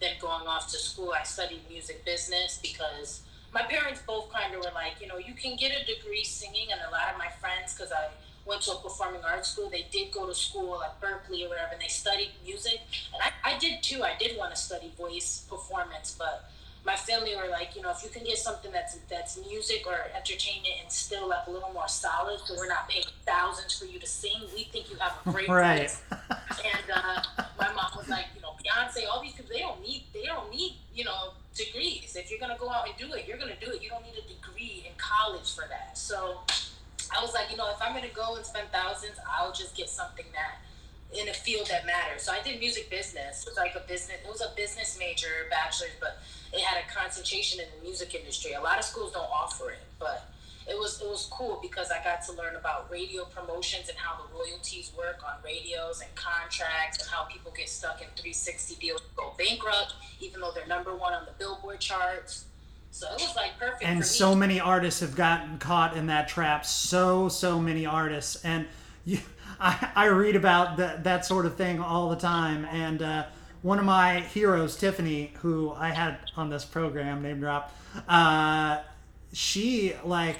[0.00, 1.14] then going off to school.
[1.18, 3.22] I studied music business because
[3.54, 6.72] my parents both kind of were like, you know, you can get a degree singing,
[6.72, 8.08] and a lot of my friends, because I
[8.46, 11.72] went to a performing arts school, they did go to school at Berklee or whatever,
[11.72, 12.80] and they studied music,
[13.12, 14.02] and I, I did too.
[14.02, 16.50] I did want to study voice performance, but
[16.84, 19.96] my family were like, you know, if you can get something that's that's music or
[20.16, 24.00] entertainment and still like a little more solid, so we're not paying thousands for you
[24.00, 24.40] to sing.
[24.54, 25.82] We think you have a great right.
[25.82, 26.02] voice.
[26.10, 27.22] and uh,
[27.58, 30.50] my mom was like, you know, Beyonce, all these people, they don't need, they don't
[30.50, 32.16] need, you know, degrees.
[32.16, 33.82] If you're gonna go out and do it, you're gonna do it.
[33.82, 35.96] You don't need a degree in college for that.
[35.96, 36.40] So
[37.16, 39.88] I was like, you know, if I'm gonna go and spend thousands, I'll just get
[39.88, 40.58] something that
[41.18, 42.22] in a field that matters.
[42.22, 43.42] So I did music business.
[43.42, 44.18] It was like a business.
[44.24, 46.18] It was a business major, bachelor's, but
[46.52, 48.52] it had a concentration in the music industry.
[48.52, 50.28] A lot of schools don't offer it, but
[50.68, 54.16] it was it was cool because I got to learn about radio promotions and how
[54.22, 59.00] the royalties work on radios and contracts and how people get stuck in 360 deals
[59.16, 62.44] go bankrupt even though they're number one on the Billboard charts.
[62.92, 63.82] So it was like perfect.
[63.82, 66.66] And so many artists have gotten caught in that trap.
[66.66, 68.66] So so many artists, and
[69.04, 69.18] you,
[69.60, 72.64] I, I read about that that sort of thing all the time.
[72.64, 73.26] And uh,
[73.62, 77.72] one of my heroes, Tiffany, who I had on this program, name drop,
[78.08, 78.80] uh,
[79.32, 80.38] she like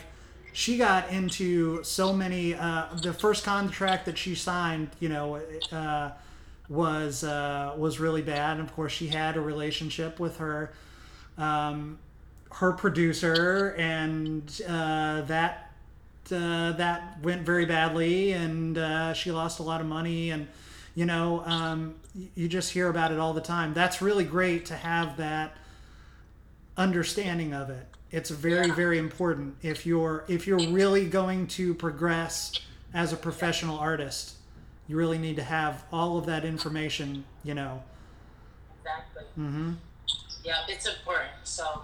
[0.53, 2.55] she got into so many.
[2.55, 6.11] Uh, the first contract that she signed, you know, uh,
[6.69, 8.59] was uh, was really bad.
[8.59, 10.73] And of course, she had a relationship with her
[11.39, 11.99] um,
[12.51, 15.72] her producer, and uh, that
[16.31, 20.31] uh, that went very badly, and uh, she lost a lot of money.
[20.31, 20.47] And
[20.95, 21.95] you know, um,
[22.35, 23.73] you just hear about it all the time.
[23.73, 25.57] That's really great to have that
[26.77, 28.75] understanding of it it's very Yeah.
[28.75, 32.53] very important if you're if you're really going to progress
[32.95, 34.37] as a professional artist
[34.89, 37.83] you really need to have all of that information you know
[38.81, 39.23] Exactly.
[39.39, 39.73] mm-hmm.
[40.45, 41.31] Yeah, it's important.
[41.45, 41.83] So,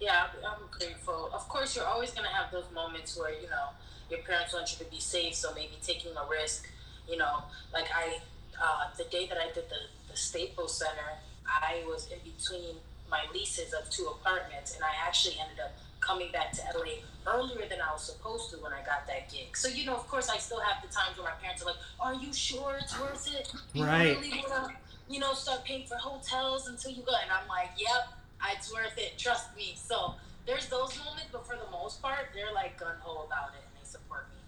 [0.00, 1.30] yeah, I'm grateful.
[1.34, 3.70] Of course, you're always going to have those moments where, you know,
[4.10, 6.68] your parents want you to be safe, so maybe taking a risk,
[7.08, 8.18] you know, like I,
[8.62, 9.80] uh, the day that I did the,
[10.10, 12.76] the Staples Center, I was in between
[13.10, 17.66] my leases of two apartments, and I actually ended up coming back to LA earlier
[17.68, 19.56] than I was supposed to when I got that gig.
[19.56, 21.76] So, you know, of course, I still have the times where my parents are like,
[22.00, 23.52] Are you sure it's worth it?
[23.74, 24.16] You Right.
[24.16, 24.70] really want to,
[25.12, 27.12] you know, start paying for hotels until you go?
[27.20, 28.08] And I'm like, Yep,
[28.54, 29.18] it's worth it.
[29.18, 29.74] Trust me.
[29.76, 30.14] So,
[30.46, 33.82] there's those moments, but for the most part, they're like gun ho about it and
[33.82, 34.38] they support me.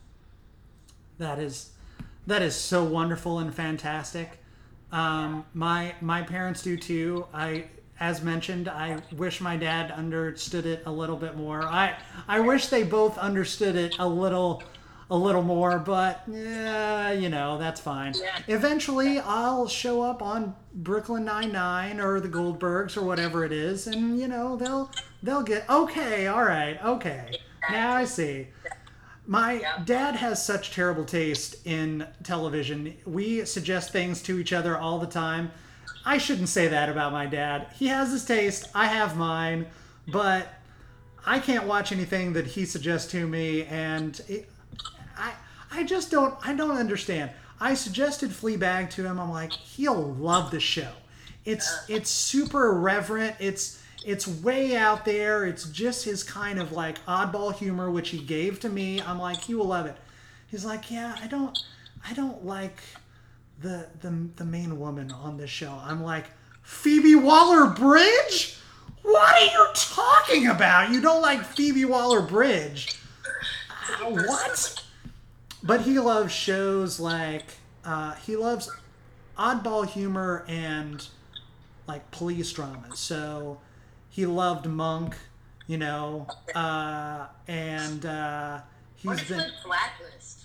[1.19, 1.71] that is
[2.27, 4.39] that is so wonderful and fantastic
[4.93, 7.65] um, my my parents do too i
[7.99, 11.95] as mentioned i wish my dad understood it a little bit more i
[12.29, 14.63] i wish they both understood it a little
[15.11, 18.39] a little more but yeah you know that's fine Yeah.
[18.47, 24.19] eventually i'll show up on brooklyn 99 or the goldbergs or whatever it is and
[24.21, 24.91] you know they'll
[25.23, 27.35] they'll get okay all right okay
[27.71, 28.47] now i see
[29.27, 29.83] my Yeah.
[29.85, 32.95] dad has such terrible taste in television.
[33.07, 35.53] We suggest things to each other all the time.
[36.05, 37.69] I shouldn't say that about my dad.
[37.79, 39.67] He has his taste, I have mine,
[40.09, 40.49] but
[41.25, 44.49] I can't watch anything that he suggests to me and it,
[45.73, 47.31] I just don't I don't understand.
[47.61, 49.19] I suggested Fleabag to him.
[49.21, 50.91] I'm like, he'll love the show.
[51.45, 53.37] It's it's super irreverent.
[53.39, 55.45] It's it's way out there.
[55.45, 59.01] It's just his kind of like oddball humor, which he gave to me.
[59.03, 59.97] I'm like, he will love it.
[60.51, 61.57] He's like, yeah, I don't,
[62.09, 62.81] I don't like
[63.61, 65.79] the the the main woman on this show.
[65.85, 66.27] I'm like,
[66.63, 68.57] Phoebe Waller Bridge.
[69.03, 70.91] What are you talking about?
[70.91, 72.99] You don't like Phoebe Waller Bridge?
[74.03, 74.85] Uh, what?
[75.63, 77.45] But he loves shows like
[77.85, 78.71] uh, he loves
[79.39, 81.07] oddball humor and
[81.87, 82.99] like police dramas.
[82.99, 83.61] So
[84.09, 85.17] he loved Monk,
[85.67, 88.61] you know, uh, and uh,
[88.97, 90.45] he's What's been blacklist?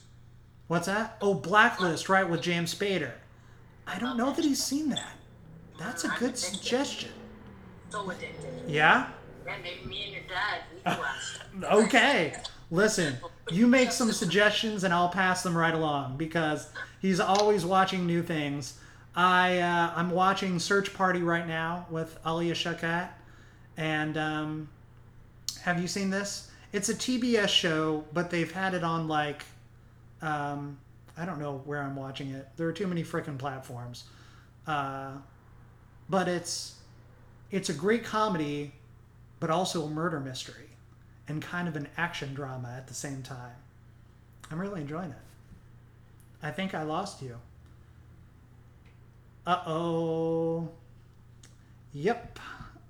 [0.68, 1.18] what's that?
[1.22, 3.12] Oh, Blacklist, right with James Spader.
[3.88, 5.14] I don't know that he's seen that.
[5.78, 7.12] That's a good suggestion.
[7.90, 8.68] So addicted.
[8.68, 9.10] Yeah.
[9.46, 10.62] Yeah, maybe me and your dad,
[11.54, 11.66] we.
[11.86, 12.36] Okay.
[12.72, 13.18] Listen,
[13.52, 18.24] you make some suggestions and I'll pass them right along because he's always watching new
[18.24, 18.80] things.
[19.16, 23.10] I uh, I'm watching Search Party right now with Alia Shawkat,
[23.78, 24.70] and um,
[25.62, 26.52] have you seen this?
[26.74, 29.44] It's a TBS show, but they've had it on like
[30.22, 30.78] um,
[31.16, 32.48] I don't know where I'm watching it.
[32.58, 34.06] There are too many freaking platforms,
[34.68, 35.12] uh,
[36.10, 36.76] but it's
[37.52, 38.74] it's a great comedy,
[39.40, 40.65] but also a murder mystery
[41.28, 43.56] and kind of an action drama at the same time.
[44.52, 45.18] I'm really enjoying it.
[46.44, 47.38] I think I lost you.
[49.48, 50.70] Uh oh.
[51.94, 52.40] Yep,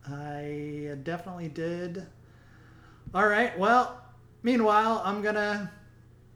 [0.09, 2.05] I definitely did.
[3.13, 4.01] All right, well,
[4.43, 5.71] meanwhile, I'm gonna.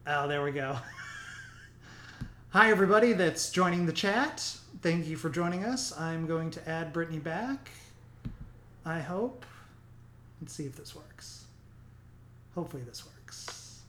[0.05, 0.77] Oh, there we go.
[2.49, 4.57] Hi, everybody that's joining the chat.
[4.81, 5.97] Thank you for joining us.
[5.99, 7.69] I'm going to add Brittney back.
[8.85, 9.45] I hope.
[10.41, 11.45] Let's see if this works.
[12.59, 13.79] Hopefully, this works.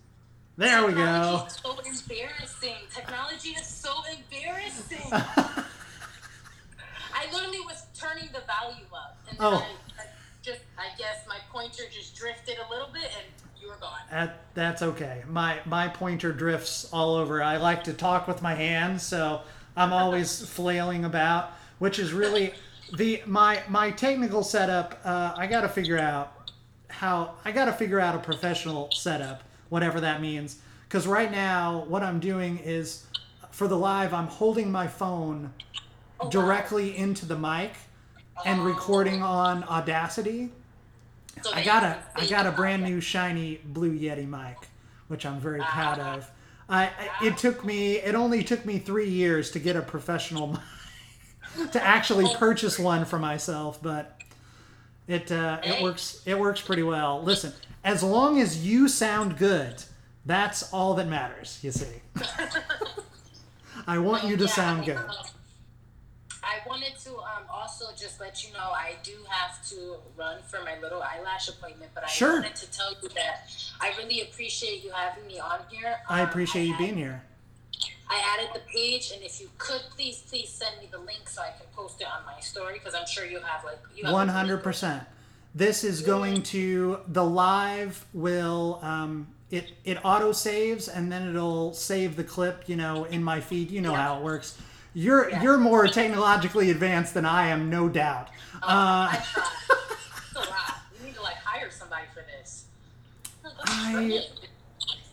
[0.56, 1.44] There we go.
[1.48, 2.76] Is so embarrassing.
[2.94, 5.00] Technology is so embarrassing.
[5.12, 5.64] I
[7.32, 9.56] literally was turning the volume up, and then Oh.
[9.98, 10.06] I, I
[10.40, 13.26] just, I guess my pointer just drifted a little bit, and
[13.60, 13.98] you were gone.
[14.12, 15.24] That, that's okay.
[15.28, 17.42] My my pointer drifts all over.
[17.42, 19.40] I like to talk with my hands, so
[19.76, 21.50] I'm always flailing about,
[21.80, 22.54] which is really
[22.96, 25.00] the my my technical setup.
[25.04, 26.39] Uh, I got to figure out
[26.90, 30.58] how I got to figure out a professional setup, whatever that means.
[30.88, 33.04] Because right now, what I'm doing is
[33.50, 35.52] for the live, I'm holding my phone
[36.22, 36.30] Oh, wow.
[36.30, 37.72] directly into the mic
[38.44, 40.50] and recording on Audacity.
[41.42, 44.56] So I got a I got a brand new shiny blue Yeti mic,
[45.08, 46.14] which I'm very proud Ah.
[46.16, 46.30] of.
[46.68, 46.84] I
[47.20, 50.48] I- it took me it only took me three years to get a professional
[51.56, 52.34] mic to actually Oh.
[52.36, 54.20] purchase one for myself, but
[55.10, 57.22] it uh, it works it works pretty well.
[57.22, 57.52] Listen,
[57.84, 59.82] as long as you sound good,
[60.24, 61.58] that's all that matters.
[61.62, 62.00] You see,
[63.86, 64.98] I want you to Yeah, sound good.
[66.42, 70.62] I wanted to um, also just let you know I do have to run for
[70.64, 72.34] my little eyelash appointment, but I Sure.
[72.40, 73.50] wanted to tell you that
[73.80, 75.96] I really appreciate you having me on here.
[76.08, 77.22] I Um, appreciate you had- being here.
[78.12, 81.40] I added the page, and if you could please, please send me the link so
[81.42, 84.12] I can post it on my story because I'm sure you have like you have
[84.12, 85.04] One hundred percent.
[85.54, 91.72] This is going to the live will um, it it auto saves and then it'll
[91.72, 92.64] save the clip.
[92.68, 93.70] You know, in my feed.
[93.70, 94.58] You know how it works.
[94.92, 95.42] You're Yeah.
[95.42, 98.28] you're more technologically advanced than I am, no doubt.
[98.62, 99.44] Uh, I tried.
[100.32, 100.74] It's a lot.
[100.98, 102.64] You need to like hire somebody for this.
[103.64, 104.24] I-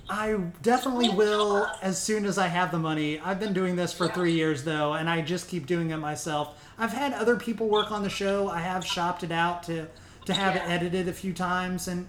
[0.09, 3.19] I definitely will as soon as I have the money.
[3.19, 6.63] I've been doing this for three years though, and I just keep doing it myself.
[6.77, 8.49] I've had other people work on the show.
[8.49, 9.87] I have shopped it out to
[10.25, 12.07] to have it edited a few times, and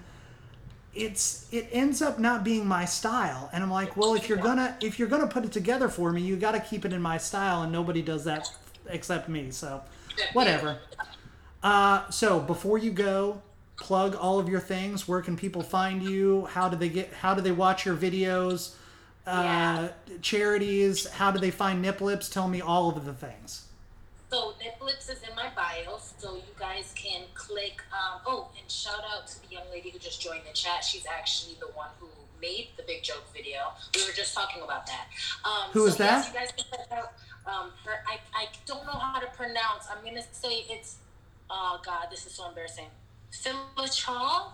[0.95, 3.51] it's it ends up not being my style.
[3.53, 6.21] And I'm like, well, if you're gonna if you're gonna put it together for me,
[6.21, 8.49] you got to keep it in my style, and nobody does that
[8.89, 9.51] except me.
[9.51, 9.83] So
[10.33, 10.79] whatever.
[11.63, 13.43] Uh, so before you go,
[13.79, 15.09] plug all of your things.
[15.09, 16.47] Where can people find you?
[16.47, 17.13] How do they get?
[17.13, 18.75] How do they watch your videos?
[19.27, 19.89] Uh,
[20.23, 21.07] Charities.
[21.07, 22.29] How do they find Nip Lips?
[22.29, 23.65] Tell me all of the things.
[24.31, 27.83] So Netflix is in my bio, so you guys can click.
[27.93, 30.85] Um, oh, and shout out to the young lady who just joined the chat.
[30.85, 32.09] She's actually the one who
[32.41, 33.73] made the big joke video.
[33.95, 35.07] We were just talking about that.
[35.45, 36.25] Um, Who so is that?
[36.25, 37.13] Yes, you guys can check out
[37.47, 38.05] um, her.
[38.07, 39.89] I, I don't know how to pronounce.
[39.91, 40.97] I'm gonna say it's.
[41.51, 42.89] Oh God, this is so embarrassing.
[43.33, 44.53] Philichov.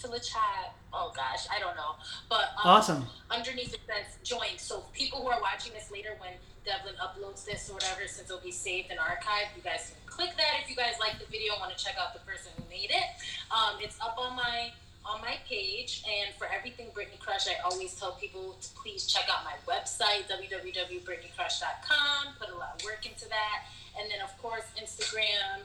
[0.00, 0.70] Philichov.
[0.92, 1.96] Oh gosh, I don't know.
[2.28, 3.06] But um, Awesome.
[3.30, 4.56] underneath it says join.
[4.58, 6.30] So people who are watching this later when
[6.64, 10.30] Devlin uploads this or whatever, since it'll be saved and archived, you guys can click
[10.36, 12.62] that if you guys like the video and want to check out the person who
[12.70, 13.04] made it.
[13.50, 14.70] Um, it's up on my
[15.04, 19.24] on my page and for everything Brittney Crush, I always tell people to please check
[19.32, 22.34] out my website, www.brittneycrush.com.
[22.38, 23.64] Put a lot of work into that.
[23.98, 25.62] And then of course Instagram,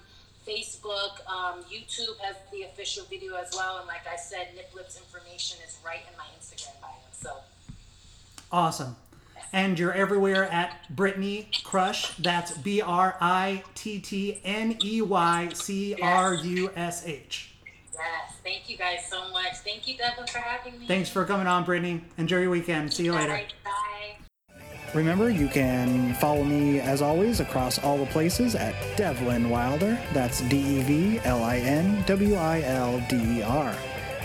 [0.47, 3.77] Facebook, um, YouTube has the official video as well.
[3.77, 6.91] And like I said, Nip Lips information is right in my Instagram bio.
[7.11, 7.29] So
[8.51, 8.95] Awesome.
[9.51, 12.15] And you're everywhere at Brittney Crush.
[12.17, 17.51] That's B R I T T N E Y C R U S H.
[17.93, 19.57] Yes, thank you guys so much.
[19.63, 20.87] Thank you, Devlin, for having me.
[20.87, 22.01] Thanks for coming on, Brittney.
[22.17, 22.91] Enjoy your weekend.
[22.91, 23.31] See you All later.
[23.31, 23.82] right, bye.
[24.93, 29.99] Remember, you can follow me as always across all the places at Devlin Wilder.
[30.13, 33.75] That's D E V L I N W I L D E R.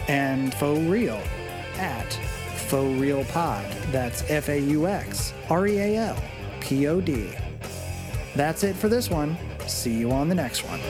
[0.08, 1.20] And Faux Real
[1.76, 2.12] at
[2.68, 3.64] Faux Real Pod.
[3.90, 6.22] That's F A U X R E A L
[6.60, 7.30] P O D.
[8.34, 9.38] That's it for this one.
[9.66, 10.80] See you on the next one.